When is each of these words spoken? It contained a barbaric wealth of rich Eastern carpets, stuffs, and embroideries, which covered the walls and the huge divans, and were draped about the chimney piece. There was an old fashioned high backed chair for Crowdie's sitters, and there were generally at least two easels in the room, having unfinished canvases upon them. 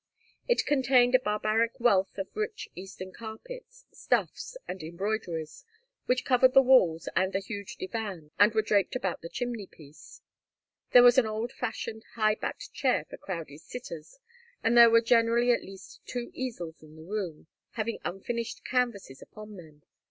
It 0.47 0.65
contained 0.65 1.13
a 1.13 1.19
barbaric 1.19 1.79
wealth 1.79 2.17
of 2.17 2.27
rich 2.35 2.67
Eastern 2.73 3.11
carpets, 3.11 3.85
stuffs, 3.91 4.57
and 4.67 4.81
embroideries, 4.81 5.63
which 6.07 6.25
covered 6.25 6.55
the 6.55 6.61
walls 6.63 7.07
and 7.15 7.31
the 7.33 7.39
huge 7.39 7.75
divans, 7.77 8.31
and 8.39 8.51
were 8.55 8.63
draped 8.63 8.95
about 8.95 9.21
the 9.21 9.29
chimney 9.29 9.67
piece. 9.67 10.23
There 10.91 11.03
was 11.03 11.19
an 11.19 11.27
old 11.27 11.51
fashioned 11.51 12.03
high 12.15 12.33
backed 12.33 12.73
chair 12.73 13.05
for 13.11 13.17
Crowdie's 13.17 13.61
sitters, 13.61 14.17
and 14.63 14.75
there 14.75 14.89
were 14.89 15.01
generally 15.01 15.51
at 15.51 15.61
least 15.61 15.99
two 16.07 16.31
easels 16.33 16.81
in 16.81 16.95
the 16.95 17.03
room, 17.05 17.45
having 17.73 17.99
unfinished 18.03 18.65
canvases 18.65 19.21
upon 19.21 19.55
them. 19.55 19.83